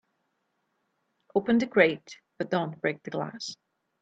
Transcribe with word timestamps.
Open 1.35 1.59
the 1.59 1.67
crate 1.67 2.17
but 2.39 2.49
don't 2.49 2.81
break 2.81 3.03
the 3.03 3.11
glass. 3.11 3.55